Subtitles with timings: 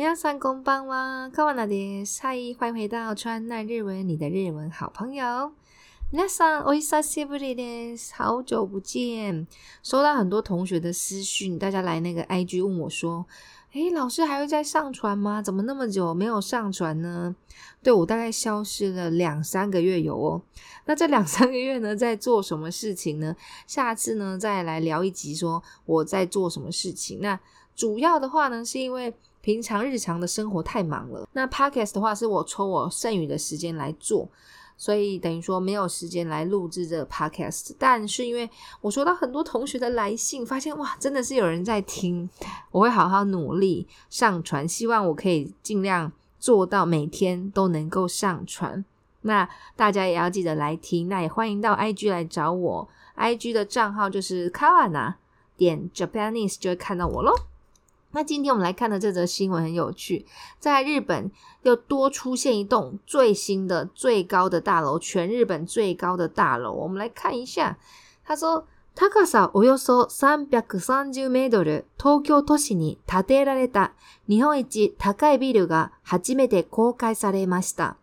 [0.00, 1.30] 要上工班吗？
[1.30, 2.02] 看我哪里？
[2.22, 5.52] 嗨，欢迎回到川奈日文，你的日文好朋友。
[6.10, 9.46] 你好，上我伊莎西布利的，好久不见！
[9.82, 13.26] 收到很多同学的私讯，大家来那个 IG 问我，说
[13.74, 15.42] ：“诶老师还会再上传吗？
[15.42, 17.36] 怎么那么久没有上传呢？”
[17.84, 20.40] 对我大概消失了两三个月有哦。
[20.86, 23.36] 那这两三个月呢，在做什么事情呢？
[23.66, 27.18] 下次呢，再来聊一集，说我在做什么事情。
[27.20, 27.38] 那
[27.76, 29.12] 主要的话呢，是因为。
[29.42, 34.28] 平常日常的生活太忙了，那 podcast 的话是我抽我剩余的时间来做，
[34.76, 37.74] 所以等于说没有时间来录制这个 podcast。
[37.78, 38.48] 但是因为
[38.82, 42.28] 我收到很多同学的来信，发现哇，真的是有人在听，
[42.70, 48.84] 我会好好努力上传，希望我可以尽量做到每天都能够上传。
[49.22, 55.14] 那大家也要记得来听，那也欢迎到 IG 来找我，IG 的账号就是 Kana，
[55.56, 57.49] 点 Japanese 就会看到我喽。
[58.12, 60.26] 那今天我们来看的这则新闻很有趣，
[60.58, 61.30] 在日本
[61.62, 66.72] 又多出现一栋最新的、最高的大楼，全日本最高的大楼。
[66.72, 67.78] 我们来看一下，
[68.24, 73.92] 他说，高さおよそ三百三十メートル、東京都市に建てられた
[74.26, 77.99] 日本一高いビルが初めて公開されました。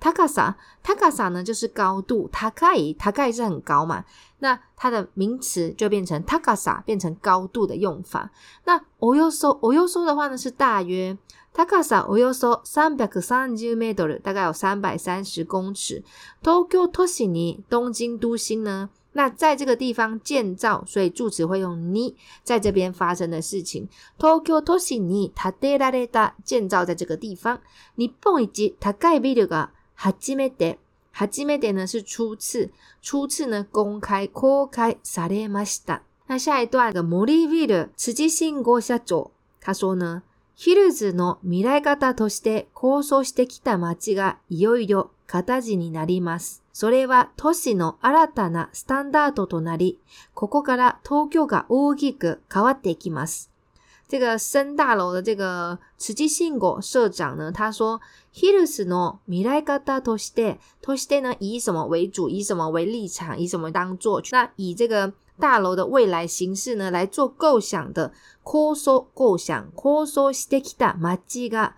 [0.00, 4.04] タカサ、タカサ呢就是高度、高い、高い是很高嘛。
[4.38, 8.30] 那它的名词就变成タカサ，变成高度的用法。
[8.64, 11.18] 那およそ、およそ的话呢是大约、
[11.52, 16.04] タカサおよそ三百三十メートル，大概有三百三十公尺。
[16.42, 23.88] 東京都心に东京都心呢，那在这个地方建造，所以助词会用你在这边发生的事情。
[24.16, 27.58] 東京都心に建てられた建造在这个地方。
[27.96, 30.78] 日本一高いビルが初めて。
[31.10, 32.70] 初めて呢是初次，
[33.02, 36.02] 初次呢公開、公開されました。
[36.28, 40.22] 那下一段的モリビル辻信号社長他说呢。
[40.54, 46.64] ヒルズの未来型として構想してきた街がいよいよ形になります。
[46.72, 50.00] それは都市の新たなスタンダードとなり、
[50.34, 53.52] ここから東京が大きく変わっていきます。
[54.08, 58.00] 这个新大楼的这个池尻信国社长呢，他说
[58.34, 62.30] ：“ヒルスの未来型大都市で、都市で呢以什么为主？
[62.30, 63.38] 以什么为立场？
[63.38, 64.22] 以什么当做？
[64.32, 71.18] 那以这个大楼的未来形式呢来做构想的、扩缩构想、扩缩してきたマ
[71.50, 71.72] が。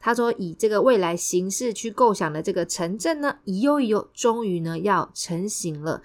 [0.00, 6.02] 他说以这个未来形式去构想的这个城镇呢，イヨイヨ，终于呢要成型了、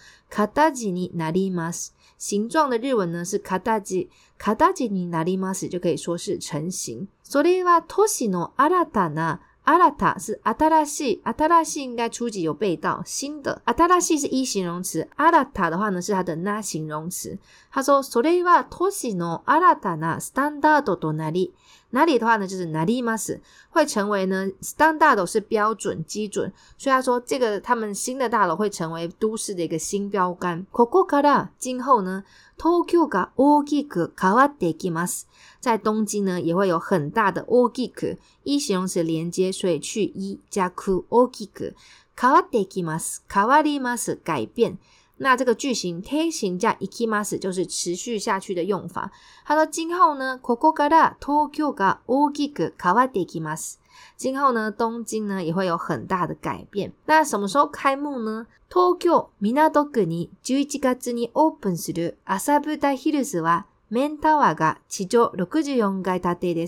[0.73, 7.07] 形になります。”形状的日文呢是卡タ吉卡タ吉尼なりま斯，就可以说是成型。
[7.23, 13.61] それでは新しいの新たな新たな是拉し阿达拉い应该初级有背到新的。
[13.77, 17.37] 达拉い是一形容词，阿拉塔的话呢是它的那形容词。
[17.71, 21.53] 他说，それでは新しいの新たなスタンダードとなり。
[21.91, 22.45] 哪里的话呢？
[22.45, 23.17] 就是哪里吗？
[23.17, 23.39] 是
[23.71, 24.47] 会成为呢？
[24.77, 30.65] 当大楼是标准基准，所以他说这个他们新的大楼会成为都市的一个新标杆。
[30.71, 32.23] ここから今后呢
[32.57, 35.23] ？t o k 東京が大きいが変わっています。
[35.59, 38.17] 在东京呢，也会有很大的 o g i い。
[38.43, 41.73] 一形容词连接，所以去一加 ku く大きい。
[42.19, 43.23] 変わっています。
[43.29, 44.15] 変わります。
[44.23, 44.77] 改变。
[45.19, 49.11] 那这个句型，t 型加 ikimas 就是持续下去的用法。
[49.45, 53.77] 他说今后呢，koko gara Tokyo ga o k i k a kawatte k i m a s
[54.15, 56.93] 今后呢，东京呢也会有很大的改变。
[57.05, 62.95] 那什么时候开幕呢？Tokyo m i n a d o g u n i Jijikazuni open s する Asabuta
[62.97, 66.67] Hills rokuji メンタワーが地上六十 d e 建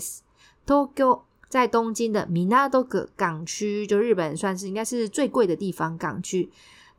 [0.66, 6.50] Tokyo 在东京的 m i n a d o 港港区，就日本算是应该是最贵的地方，港区。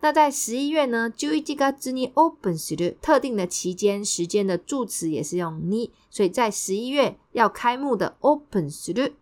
[0.03, 1.09] 那在十一月呢？
[1.09, 9.13] 就一这个字呢？opens る特定的期间时间的助词也是用 ni，所以在十一月要开幕的 opens る。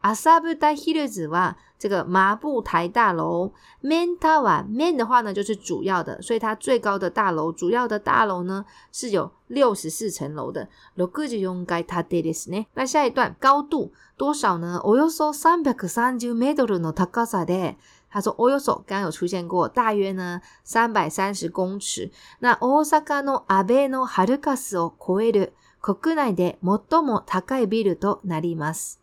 [0.00, 3.52] アサブ台ヒルズは这个麻布台大楼。
[3.82, 10.66] main 塔は main 的话呢，就是主要的，所以它最高的大楼，主要的大楼呢是有六十四层楼的。
[10.94, 12.64] 六十就用该它塔ですね。
[12.72, 14.80] 那下一段高度多少呢？
[14.84, 17.76] およそ三百三十メートルの高さで。
[18.10, 22.10] 他说：“我有说，刚刚有出现过，大约呢三百三十公尺。
[22.40, 22.58] 那大
[23.00, 28.98] 阪のアベノハルカスを超える国内で最も高いビルとなります。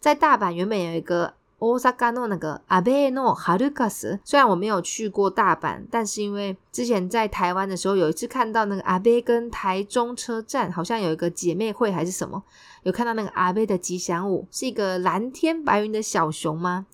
[0.00, 3.88] 在大阪有一个。” Osaka 那个 Abe no Haruka，
[4.24, 12.42] 虽然我没有去过大阪，但是因为之前在台湾的时候，有一次看到那个 Abe 跟台中车站好像有一个姐妹会还是什么，
[12.82, 16.86] 有看到那个 Abe 的吉祥物，是一个蓝天白云的小熊吗？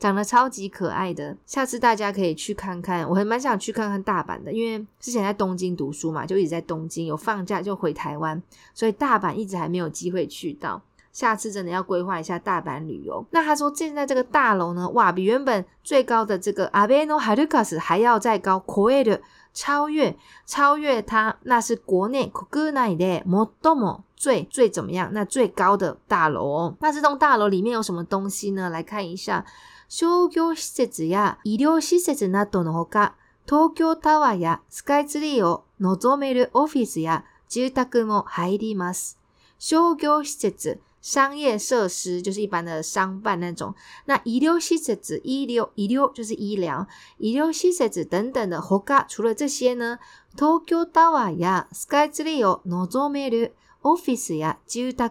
[0.00, 3.08] 长得超级可爱的，下次大家可以去看看。
[3.08, 8.42] 我很蛮想去看看大阪的，因为之前在东京读书嘛，就一直在东京，有放假就回台湾，
[8.74, 10.82] 所以大阪一直还没有机会去到。
[11.16, 13.24] 下次真的要规划一下大阪旅游。
[13.30, 19.22] 那他说，现在这个大楼呢，哇，比原本最高的这个 Abeno Harukas 还要再高，跨越、
[19.54, 20.14] 超越、
[20.44, 21.38] 超越它。
[21.44, 25.08] 那是国内国内的摩都摩最最怎么样？
[25.14, 26.74] 那最高的大楼。
[26.80, 28.68] 那这栋大楼里面有什么东西呢？
[28.68, 29.46] 来看一下，
[29.88, 33.12] 商業施設や医療施設などのほか、
[33.46, 39.16] 東京タワーやスカイツリーを望めるオフィスや住宅も入ります。
[39.58, 40.78] 商業施設。
[41.06, 43.72] 商业设施就是一般的商办那种，
[44.06, 46.84] 那医疗设指医疗、医疗就是医疗，
[47.18, 48.60] 医疗设指等等的。
[48.60, 50.00] 好噶，除了这些呢
[50.36, 55.08] ，Tokyo Tower 呀 s k y s c r Nozomele Office 呀，住宅。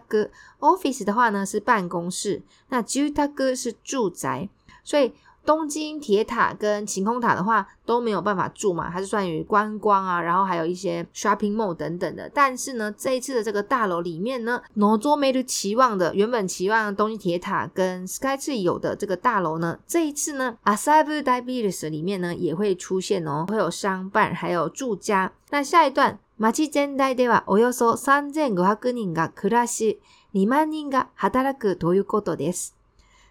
[0.58, 4.50] Office 的话呢是办公室，那住宅是住宅，
[4.84, 5.14] 所以。
[5.46, 12.28] 东京铁塔跟晴空塔的话都没有办法住嘛，它是算于观光啊，然后还有一些 shopping mall 等等的。
[12.34, 25.30] 但是呢，这一次的这个大楼里面呢，挪作梅的期望的原本期望东京铁塔跟 Sky Tree 有的这个大楼呢，这一次呢，Asabu d i a b e t r s 里面呢也会出现哦，会有商办还有住家。
[25.50, 30.00] 那下一段，马吉全体ではおよそ三千五百人が暮らし、
[30.32, 32.70] 二万人が働くということです。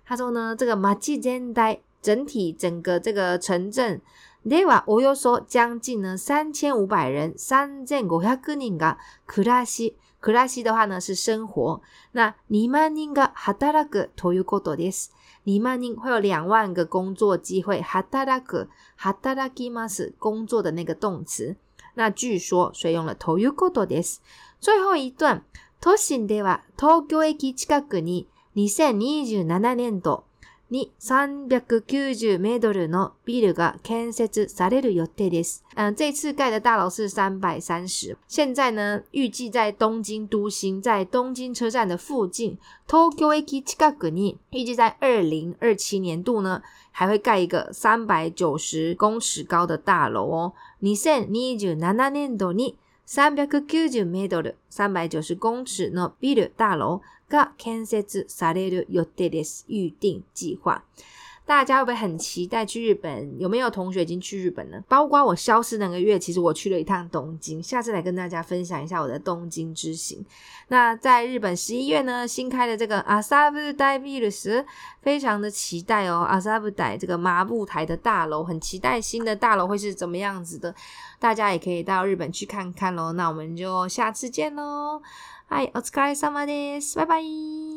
[0.06, 1.85] 他说呢，这个马吉全体。
[2.06, 4.00] 整体整个这个城镇，
[4.48, 8.96] 他们我又说将近呢三千五百人，三千五百个人噶。
[9.26, 11.82] 暮らし暮らし的话呢是生活。
[12.12, 15.14] 那ニマニンがハタラグということです。
[15.48, 17.82] ニマニン会有两万个工作机会。
[17.82, 21.56] ハタラグハタラギマス工作的那个动词。
[21.96, 24.20] 那据说所以用了ということです。
[24.60, 25.44] 最后一段。
[25.82, 30.26] 都心では東京駅近くに二千二十七年度。
[30.72, 35.64] に390メートルのビルが建設される予定です。
[35.76, 38.18] 嗯、这次盖的大楼是三百三十。
[38.28, 42.58] 现在呢，预计在东京都心，在东京车站的附近
[42.88, 50.54] ，Tokyo Eki c 预计在二零二七年度呢，还会盖一个三百九十公尺高的大楼哦。
[50.82, 52.76] 2027年度に
[53.08, 59.66] 390メートル、390公尺のビル、大楼が建設される予定です。
[59.68, 60.84] 预定计划。
[61.46, 63.40] 大家会不会很期待去日本？
[63.40, 64.82] 有没有同学已经去日本了？
[64.90, 70.26] 包括我消失那个月，其实我去了一趟东京，下次来跟大家分享一下我的东京之行。
[70.70, 74.66] 那在日本十一月呢，新开的这个 Asabu Dai Virus，
[75.04, 76.28] 非常的期待哦。
[76.30, 80.74] Asabu Dai 这个麻布台的大楼，很期待新的大楼会是怎么样子的。
[81.20, 83.12] 大家也可以到日本去看看喽。
[83.14, 85.00] 那我们就下次见喽。
[85.48, 86.96] Hi，お疲れ様です。
[86.96, 87.75] 拜拜。